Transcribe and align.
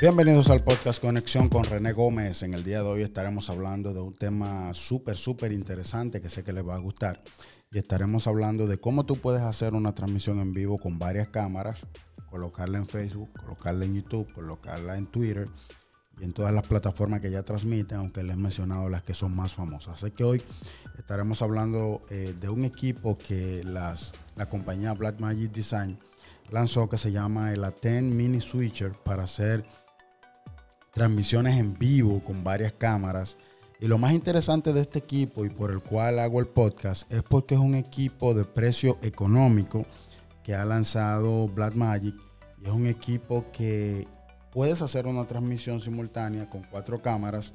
Bienvenidos 0.00 0.48
al 0.48 0.64
podcast 0.64 0.98
Conexión 0.98 1.50
con 1.50 1.62
René 1.62 1.92
Gómez. 1.92 2.42
En 2.42 2.54
el 2.54 2.64
día 2.64 2.82
de 2.82 2.88
hoy 2.88 3.02
estaremos 3.02 3.50
hablando 3.50 3.92
de 3.92 4.00
un 4.00 4.14
tema 4.14 4.72
súper, 4.72 5.14
súper 5.14 5.52
interesante 5.52 6.22
que 6.22 6.30
sé 6.30 6.42
que 6.42 6.54
les 6.54 6.66
va 6.66 6.76
a 6.76 6.78
gustar. 6.78 7.22
Y 7.70 7.76
estaremos 7.76 8.26
hablando 8.26 8.66
de 8.66 8.78
cómo 8.78 9.04
tú 9.04 9.16
puedes 9.16 9.42
hacer 9.42 9.74
una 9.74 9.94
transmisión 9.94 10.40
en 10.40 10.54
vivo 10.54 10.78
con 10.78 10.98
varias 10.98 11.28
cámaras, 11.28 11.84
colocarla 12.30 12.78
en 12.78 12.86
Facebook, 12.86 13.28
colocarla 13.38 13.84
en 13.84 13.96
YouTube, 13.96 14.32
colocarla 14.32 14.96
en 14.96 15.06
Twitter 15.06 15.44
y 16.18 16.24
en 16.24 16.32
todas 16.32 16.54
las 16.54 16.66
plataformas 16.66 17.20
que 17.20 17.30
ya 17.30 17.42
transmiten, 17.42 17.98
aunque 17.98 18.22
les 18.22 18.32
he 18.32 18.36
mencionado 18.36 18.88
las 18.88 19.02
que 19.02 19.12
son 19.12 19.36
más 19.36 19.52
famosas. 19.52 20.02
Así 20.02 20.12
que 20.12 20.24
hoy 20.24 20.42
estaremos 20.96 21.42
hablando 21.42 22.00
eh, 22.08 22.34
de 22.40 22.48
un 22.48 22.64
equipo 22.64 23.18
que 23.18 23.62
las, 23.64 24.12
la 24.36 24.48
compañía 24.48 24.94
Blackmagic 24.94 25.52
Design 25.52 25.98
lanzó 26.48 26.88
que 26.88 26.96
se 26.96 27.12
llama 27.12 27.52
el 27.52 27.62
Aten 27.64 28.16
Mini 28.16 28.40
Switcher 28.40 28.92
para 28.92 29.24
hacer 29.24 29.66
transmisiones 30.92 31.58
en 31.58 31.78
vivo 31.78 32.22
con 32.22 32.44
varias 32.44 32.72
cámaras. 32.72 33.36
Y 33.80 33.86
lo 33.86 33.98
más 33.98 34.12
interesante 34.12 34.72
de 34.72 34.82
este 34.82 34.98
equipo 34.98 35.44
y 35.44 35.50
por 35.50 35.70
el 35.70 35.80
cual 35.80 36.18
hago 36.18 36.40
el 36.40 36.46
podcast 36.46 37.10
es 37.12 37.22
porque 37.22 37.54
es 37.54 37.60
un 37.60 37.74
equipo 37.74 38.34
de 38.34 38.44
precio 38.44 38.98
económico 39.02 39.86
que 40.42 40.54
ha 40.54 40.64
lanzado 40.64 41.48
Blackmagic 41.48 42.14
y 42.60 42.66
es 42.66 42.70
un 42.70 42.86
equipo 42.86 43.46
que 43.52 44.06
puedes 44.52 44.82
hacer 44.82 45.06
una 45.06 45.26
transmisión 45.26 45.80
simultánea 45.80 46.50
con 46.50 46.62
cuatro 46.64 47.00
cámaras, 47.00 47.54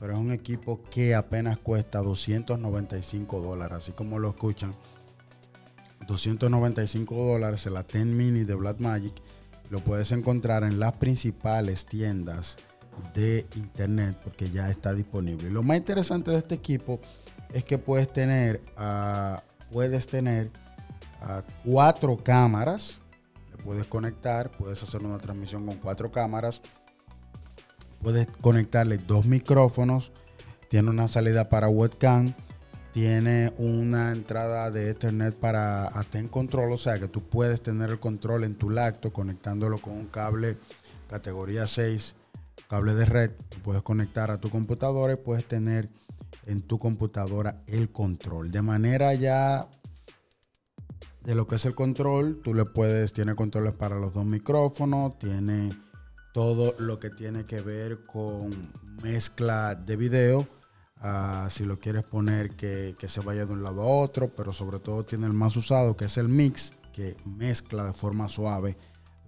pero 0.00 0.14
es 0.14 0.18
un 0.18 0.32
equipo 0.32 0.80
que 0.90 1.14
apenas 1.14 1.58
cuesta 1.58 1.98
295 1.98 3.40
dólares, 3.40 3.78
así 3.78 3.92
como 3.92 4.18
lo 4.18 4.30
escuchan. 4.30 4.72
295 6.06 7.14
dólares 7.14 7.66
el 7.66 7.74
A10 7.74 8.06
Mini 8.06 8.44
de 8.44 8.54
Blackmagic 8.54 9.14
lo 9.70 9.80
puedes 9.80 10.12
encontrar 10.12 10.64
en 10.64 10.80
las 10.80 10.96
principales 10.96 11.86
tiendas 11.86 12.56
de 13.14 13.46
internet 13.56 14.18
porque 14.22 14.50
ya 14.50 14.70
está 14.70 14.92
disponible. 14.92 15.50
Lo 15.50 15.62
más 15.62 15.76
interesante 15.76 16.30
de 16.30 16.38
este 16.38 16.54
equipo 16.54 17.00
es 17.52 17.64
que 17.64 17.78
puedes 17.78 18.12
tener, 18.12 18.60
uh, 18.76 19.38
puedes 19.70 20.06
tener 20.06 20.50
uh, 21.22 21.42
cuatro 21.64 22.16
cámaras, 22.16 23.00
le 23.50 23.62
puedes 23.62 23.86
conectar, 23.86 24.50
puedes 24.50 24.82
hacer 24.82 25.02
una 25.02 25.18
transmisión 25.18 25.66
con 25.66 25.76
cuatro 25.76 26.10
cámaras, 26.10 26.60
puedes 28.02 28.26
conectarle 28.40 28.98
dos 28.98 29.26
micrófonos, 29.26 30.12
tiene 30.68 30.90
una 30.90 31.08
salida 31.08 31.44
para 31.48 31.68
webcam, 31.68 32.34
tiene 32.98 33.54
una 33.58 34.10
entrada 34.10 34.72
de 34.72 34.90
Ethernet 34.90 35.32
para 35.36 35.86
Aten 35.96 36.26
Control, 36.26 36.72
o 36.72 36.78
sea 36.78 36.98
que 36.98 37.06
tú 37.06 37.20
puedes 37.20 37.62
tener 37.62 37.90
el 37.90 38.00
control 38.00 38.42
en 38.42 38.56
tu 38.56 38.70
lacto 38.70 39.12
conectándolo 39.12 39.78
con 39.78 39.92
un 39.92 40.06
cable 40.06 40.56
categoría 41.08 41.68
6 41.68 42.16
cable 42.68 42.94
de 42.94 43.04
red, 43.04 43.30
puedes 43.62 43.82
conectar 43.82 44.32
a 44.32 44.40
tu 44.40 44.50
computadora 44.50 45.12
y 45.12 45.16
puedes 45.16 45.46
tener 45.46 45.88
en 46.46 46.60
tu 46.62 46.80
computadora 46.80 47.62
el 47.68 47.92
control. 47.92 48.50
De 48.50 48.62
manera 48.62 49.14
ya 49.14 49.68
de 51.22 51.36
lo 51.36 51.46
que 51.46 51.54
es 51.54 51.66
el 51.66 51.76
control, 51.76 52.40
tú 52.42 52.52
le 52.52 52.64
puedes, 52.64 53.12
tiene 53.12 53.36
controles 53.36 53.74
para 53.74 53.96
los 54.00 54.12
dos 54.12 54.26
micrófonos, 54.26 55.16
tiene 55.20 55.70
todo 56.34 56.74
lo 56.80 56.98
que 56.98 57.10
tiene 57.10 57.44
que 57.44 57.60
ver 57.60 58.04
con 58.06 58.50
mezcla 59.04 59.76
de 59.76 59.94
video. 59.94 60.57
Uh, 61.00 61.48
si 61.48 61.64
lo 61.64 61.78
quieres 61.78 62.04
poner 62.04 62.56
que, 62.56 62.96
que, 62.98 63.08
se 63.08 63.20
vaya 63.20 63.46
de 63.46 63.52
un 63.52 63.62
lado 63.62 63.82
a 63.82 63.86
otro, 63.86 64.32
pero 64.34 64.52
sobre 64.52 64.80
todo 64.80 65.04
tiene 65.04 65.26
el 65.26 65.32
más 65.32 65.54
usado 65.54 65.96
que 65.96 66.06
es 66.06 66.16
el 66.16 66.28
mix, 66.28 66.72
que 66.92 67.16
mezcla 67.24 67.84
de 67.84 67.92
forma 67.92 68.28
suave 68.28 68.76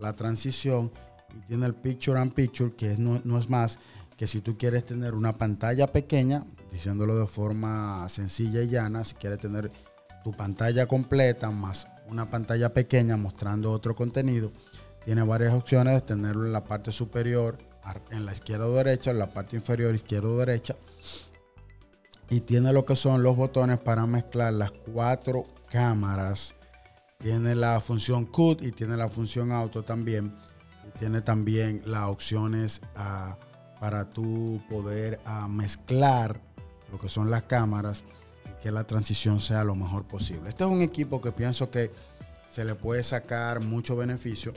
la 0.00 0.16
transición 0.16 0.90
y 1.32 1.46
tiene 1.46 1.66
el 1.66 1.74
Picture 1.74 2.18
and 2.18 2.32
Picture, 2.32 2.72
que 2.72 2.96
no, 2.98 3.20
no, 3.24 3.38
es 3.38 3.48
más 3.48 3.78
que 4.16 4.26
si 4.26 4.40
tú 4.40 4.58
quieres 4.58 4.84
tener 4.84 5.14
una 5.14 5.32
pantalla 5.32 5.86
pequeña, 5.86 6.44
diciéndolo 6.72 7.16
de 7.16 7.28
forma 7.28 8.08
sencilla 8.08 8.62
y 8.62 8.68
llana, 8.68 9.04
si 9.04 9.14
quieres 9.14 9.38
tener 9.38 9.70
tu 10.24 10.32
pantalla 10.32 10.86
completa 10.86 11.50
más 11.50 11.86
una 12.08 12.28
pantalla 12.28 12.74
pequeña 12.74 13.16
mostrando 13.16 13.70
otro 13.70 13.94
contenido, 13.94 14.50
tiene 15.04 15.22
varias 15.22 15.54
opciones 15.54 15.94
de 15.94 16.00
tenerlo 16.00 16.44
en 16.46 16.52
la 16.52 16.64
parte 16.64 16.92
superior, 16.92 17.56
en 18.10 18.26
la 18.26 18.32
izquierda 18.32 18.66
o 18.66 18.74
derecha, 18.74 19.12
en 19.12 19.18
la 19.18 19.30
parte 19.30 19.56
inferior 19.56 19.94
izquierda 19.94 20.28
o 20.28 20.36
derecha. 20.36 20.76
Y 22.30 22.40
tiene 22.40 22.72
lo 22.72 22.84
que 22.84 22.96
son 22.96 23.22
los 23.22 23.36
botones 23.36 23.78
para 23.78 24.06
mezclar 24.06 24.52
las 24.52 24.70
cuatro 24.70 25.42
cámaras. 25.70 26.54
Tiene 27.18 27.54
la 27.54 27.80
función 27.80 28.24
CUT 28.24 28.62
y 28.62 28.72
tiene 28.72 28.96
la 28.96 29.08
función 29.08 29.52
auto 29.52 29.82
también 29.82 30.34
tiene 30.98 31.20
también 31.20 31.82
las 31.86 32.08
opciones 32.08 32.80
ah, 32.96 33.38
para 33.80 34.10
tú 34.10 34.62
poder 34.68 35.20
ah, 35.24 35.48
mezclar 35.48 36.40
lo 36.90 36.98
que 36.98 37.08
son 37.08 37.30
las 37.30 37.44
cámaras 37.44 38.04
y 38.44 38.62
que 38.62 38.72
la 38.72 38.84
transición 38.84 39.40
sea 39.40 39.64
lo 39.64 39.74
mejor 39.74 40.06
posible. 40.06 40.48
Este 40.48 40.64
es 40.64 40.70
un 40.70 40.82
equipo 40.82 41.20
que 41.20 41.32
pienso 41.32 41.70
que 41.70 41.90
se 42.50 42.64
le 42.64 42.74
puede 42.74 43.02
sacar 43.02 43.60
mucho 43.64 43.96
beneficio 43.96 44.52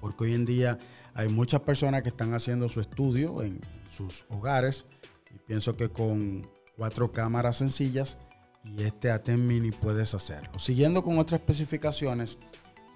porque 0.00 0.24
hoy 0.24 0.34
en 0.34 0.44
día 0.44 0.78
hay 1.14 1.28
muchas 1.28 1.60
personas 1.60 2.02
que 2.02 2.08
están 2.08 2.34
haciendo 2.34 2.68
su 2.68 2.80
estudio 2.80 3.42
en 3.42 3.60
sus 3.90 4.24
hogares 4.28 4.86
y 5.34 5.38
pienso 5.38 5.76
que 5.76 5.88
con 5.88 6.48
cuatro 6.76 7.12
cámaras 7.12 7.56
sencillas 7.56 8.18
y 8.64 8.82
este 8.82 9.10
ATEM 9.10 9.46
Mini 9.46 9.70
puedes 9.70 10.14
hacerlo. 10.14 10.58
Siguiendo 10.58 11.02
con 11.02 11.18
otras 11.18 11.40
especificaciones, 11.40 12.38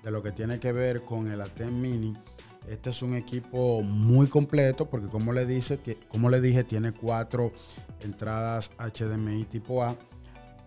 de 0.06 0.12
lo 0.12 0.22
que 0.22 0.30
tiene 0.30 0.60
que 0.60 0.70
ver 0.70 1.02
con 1.02 1.28
el 1.28 1.40
ATEM 1.40 1.80
Mini. 1.80 2.12
Este 2.68 2.90
es 2.90 3.02
un 3.02 3.16
equipo 3.16 3.82
muy 3.82 4.28
completo 4.28 4.88
porque 4.88 5.08
como 5.08 5.32
le, 5.32 5.46
dije, 5.46 6.64
tiene 6.64 6.92
cuatro 6.92 7.52
entradas 8.00 8.70
HDMI 8.78 9.46
tipo 9.46 9.82
A, 9.82 9.96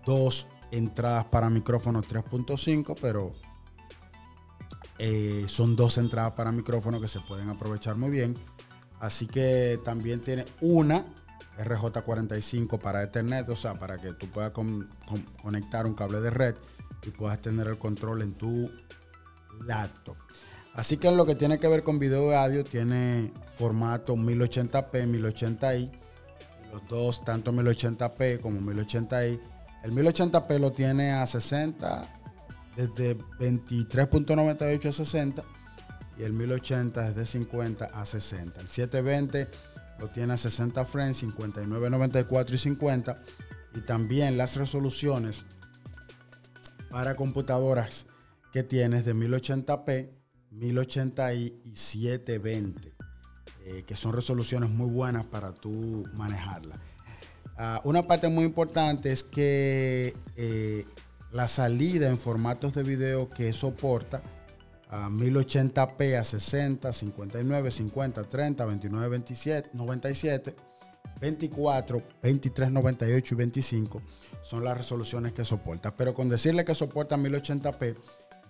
dos 0.06 0.46
entradas 0.72 1.24
para 1.24 1.50
micrófono 1.50 2.02
3.5, 2.02 2.97
pero 3.00 3.31
eh, 4.97 5.46
son 5.47 5.78
dos 5.78 5.97
entradas 5.97 6.34
para 6.34 6.52
micrófono 6.52 7.00
que 7.00 7.08
se 7.08 7.22
pueden 7.22 7.47
aprovechar 7.47 7.96
muy 7.96 8.09
bien. 8.09 8.34
Así 9.00 9.25
que 9.25 9.79
también 9.85 10.19
tiene 10.19 10.44
una 10.59 11.06
RJ45 11.59 12.80
para 12.80 13.03
Ethernet, 13.03 13.50
o 13.50 13.56
sea, 13.56 13.75
para 13.75 13.97
que 13.97 14.14
tú 14.14 14.28
puedas 14.31 14.52
conectar 15.42 15.86
un 15.86 15.94
cable 15.94 16.22
de 16.22 16.30
red 16.30 16.56
y 17.06 17.09
puedas 17.12 17.42
tener 17.42 17.68
el 17.68 17.78
control 17.78 18.22
en 18.22 18.34
tu 18.34 18.70
laptop. 19.66 20.16
Así 20.74 20.97
que 20.97 21.09
en 21.09 21.18
lo 21.18 21.25
que 21.25 21.36
tiene 21.36 21.59
que 21.59 21.68
ver 21.68 21.84
con 21.84 22.00
video 22.00 22.31
y 22.31 22.36
audio, 22.36 22.64
tiene 22.64 23.34
formato 23.56 24.16
1080p, 24.16 24.92
1080i. 24.92 25.92
Los 26.72 26.88
dos, 26.88 27.24
tanto 27.25 27.52
1080p 27.52 28.40
como 28.40 28.62
1080i. 28.62 29.41
El 29.84 29.91
1080p 29.91 30.59
lo 30.59 30.72
tiene 30.72 31.12
a 31.12 31.26
60, 31.26 32.22
desde 32.76 33.18
23.98 33.18 34.88
a 34.88 34.91
60. 34.91 35.44
Y 36.18 36.24
el 36.24 36.34
1080 36.34 37.09
es 37.09 37.16
de 37.16 37.26
50 37.26 37.86
a 37.86 38.06
60. 38.06 38.62
El 38.62 38.68
720 38.68 39.47
lo 40.00 40.10
tiene 40.10 40.34
a 40.34 40.38
60 40.38 40.86
frames, 40.86 41.18
59, 41.18 41.90
94 41.90 42.56
y 42.56 42.58
50. 42.58 43.22
Y 43.76 43.82
también 43.82 44.38
las 44.38 44.56
resoluciones 44.56 45.46
para 46.90 47.16
computadoras 47.16 48.06
que 48.52 48.64
tienes 48.64 49.06
de 49.06 49.16
1080p, 49.16 50.09
1080i 50.52 51.54
y 51.64 51.76
720, 51.76 52.96
eh, 53.66 53.84
que 53.86 53.96
son 53.96 54.14
resoluciones 54.14 54.70
muy 54.70 54.90
buenas 54.90 55.26
para 55.28 55.52
tú 55.52 56.08
manejarla. 56.16 56.80
Ah, 57.58 57.82
una 57.84 58.08
parte 58.08 58.30
muy 58.30 58.46
importante 58.46 59.12
es 59.12 59.24
que 59.24 60.16
eh, 60.36 60.86
la 61.32 61.48
salida 61.48 62.08
en 62.08 62.18
formatos 62.18 62.73
de 62.73 62.84
video 62.84 63.29
que 63.29 63.53
soporta 63.53 64.23
a 64.90 65.08
1080p 65.08 66.18
a 66.18 66.24
60, 66.24 66.91
59, 66.91 67.72
50, 67.72 68.24
30, 68.24 68.66
29, 68.66 69.09
27, 69.09 69.70
97, 69.74 70.56
24, 71.22 72.03
23, 72.22 72.72
98 72.72 73.34
y 73.34 73.38
25 73.38 74.02
son 74.41 74.64
las 74.64 74.78
resoluciones 74.78 75.34
que 75.34 75.46
soporta. 75.46 75.94
Pero 75.94 76.14
con 76.14 76.28
decirle 76.28 76.66
que 76.66 76.74
soporta 76.74 77.18
1080p, 77.18 77.96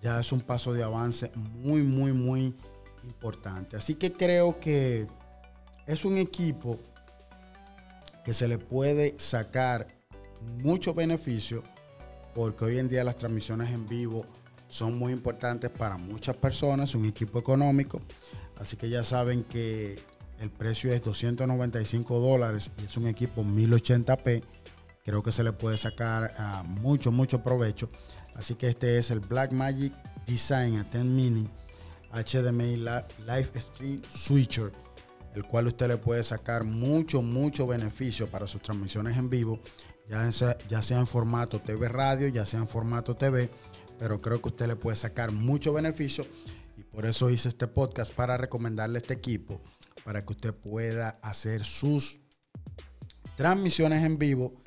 ya 0.01 0.19
es 0.19 0.31
un 0.31 0.41
paso 0.41 0.71
de 0.73 0.83
avance 0.83 1.31
muy, 1.35 1.81
muy, 1.81 2.13
muy 2.13 2.55
importante. 3.03 3.75
Así 3.75 3.95
que 3.95 4.13
creo 4.13 4.59
que 4.59 5.07
es 5.87 6.05
un 6.05 6.17
equipo 6.17 6.79
que 8.23 8.33
se 8.33 8.47
le 8.47 8.57
puede 8.57 9.15
sacar 9.19 9.87
mucho 10.63 10.93
beneficio 10.93 11.63
porque 12.33 12.65
hoy 12.65 12.79
en 12.79 12.87
día 12.87 13.03
las 13.03 13.17
transmisiones 13.17 13.69
en 13.71 13.85
vivo 13.87 14.25
son 14.69 14.97
muy 14.97 15.11
importantes 15.11 15.69
para 15.69 15.97
muchas 15.97 16.35
personas, 16.37 16.95
un 16.95 17.05
equipo 17.05 17.39
económico, 17.39 18.01
así 18.59 18.77
que 18.77 18.89
ya 18.89 19.03
saben 19.03 19.43
que 19.43 19.97
el 20.39 20.49
precio 20.49 20.93
es 20.93 21.03
295 21.03 22.19
dólares 22.19 22.71
y 22.81 22.85
es 22.85 22.95
un 22.95 23.07
equipo 23.07 23.43
1080p, 23.43 24.41
creo 25.03 25.21
que 25.21 25.31
se 25.31 25.43
le 25.43 25.51
puede 25.51 25.77
sacar 25.77 26.33
a 26.37 26.63
mucho, 26.63 27.11
mucho 27.11 27.43
provecho. 27.43 27.89
Así 28.35 28.55
que 28.55 28.67
este 28.67 28.97
es 28.97 29.11
el 29.11 29.19
Black 29.19 29.51
Magic 29.51 29.93
Design 30.25 30.77
a 30.77 30.83
10 30.83 31.03
Mini 31.03 31.49
HDMI 32.11 32.77
Live 32.77 33.51
Stream 33.55 34.01
Switcher, 34.09 34.71
el 35.35 35.43
cual 35.43 35.67
usted 35.67 35.87
le 35.87 35.97
puede 35.97 36.23
sacar 36.23 36.63
mucho, 36.63 37.21
mucho 37.21 37.67
beneficio 37.67 38.27
para 38.27 38.47
sus 38.47 38.61
transmisiones 38.61 39.17
en 39.17 39.29
vivo, 39.29 39.59
ya 40.07 40.31
sea, 40.31 40.57
ya 40.67 40.81
sea 40.81 40.99
en 40.99 41.07
formato 41.07 41.59
TV 41.59 41.87
radio, 41.89 42.27
ya 42.29 42.45
sea 42.45 42.59
en 42.59 42.67
formato 42.67 43.15
TV, 43.15 43.49
pero 43.99 44.21
creo 44.21 44.41
que 44.41 44.49
usted 44.49 44.67
le 44.67 44.75
puede 44.75 44.97
sacar 44.97 45.31
mucho 45.31 45.73
beneficio 45.73 46.25
y 46.77 46.83
por 46.83 47.05
eso 47.05 47.29
hice 47.29 47.49
este 47.49 47.67
podcast 47.67 48.13
para 48.13 48.37
recomendarle 48.37 48.99
este 48.99 49.13
equipo 49.13 49.61
para 50.03 50.21
que 50.21 50.33
usted 50.33 50.53
pueda 50.53 51.09
hacer 51.21 51.63
sus 51.65 52.21
transmisiones 53.35 54.03
en 54.03 54.17
vivo 54.17 54.61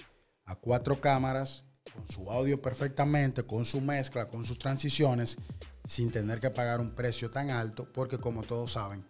a 0.44 0.54
cuatro 0.56 1.00
cámaras, 1.00 1.64
con 1.94 2.06
su 2.08 2.30
audio 2.30 2.60
perfectamente, 2.60 3.44
con 3.44 3.64
su 3.64 3.80
mezcla, 3.80 4.28
con 4.28 4.44
sus 4.44 4.58
transiciones, 4.58 5.36
sin 5.84 6.10
tener 6.10 6.40
que 6.40 6.50
pagar 6.50 6.80
un 6.80 6.94
precio 6.94 7.30
tan 7.30 7.50
alto, 7.50 7.90
porque 7.92 8.18
como 8.18 8.42
todos 8.42 8.72
saben, 8.72 9.04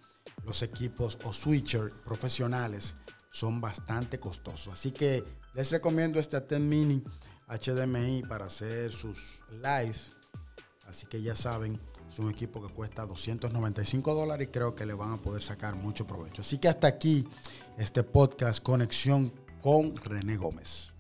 los 0.45 0.63
equipos 0.63 1.19
o 1.25 1.33
switcher 1.33 1.93
profesionales 2.05 2.95
son 3.33 3.61
bastante 3.61 4.19
costosos. 4.19 4.75
Así 4.75 4.91
que 4.93 5.25
les 5.55 5.71
recomiendo 5.71 6.19
este 6.19 6.41
10 6.41 6.61
Mini 6.61 7.03
HDMI 7.59 8.23
para 8.23 8.47
hacer 8.47 8.93
sus 8.93 9.45
lives. 9.51 10.17
Así 10.89 11.07
que 11.07 11.23
ya 11.23 11.37
saben, 11.37 11.79
es 12.11 12.19
un 12.19 12.31
equipo 12.31 12.67
que 12.67 12.73
cuesta 12.73 13.07
295 13.07 14.15
dólares 14.15 14.49
y 14.49 14.51
creo 14.51 14.75
que 14.75 14.85
le 14.85 14.95
van 14.95 15.13
a 15.13 15.17
poder 15.17 15.43
sacar 15.43 15.75
mucho 15.75 16.07
provecho. 16.07 16.43
Así 16.43 16.59
que 16.59 16.69
hasta 16.69 16.87
aquí 16.87 17.27
este 17.79 18.03
podcast 18.03 18.63
Conexión 18.63 19.33
con 19.63 19.95
René 19.97 20.37
Gómez. 20.37 20.93